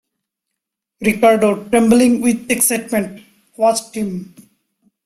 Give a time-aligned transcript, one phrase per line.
[0.99, 3.21] Ricardo, trembling with excitement,
[3.55, 4.33] watched him.